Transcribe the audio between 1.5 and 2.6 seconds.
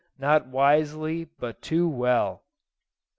too well."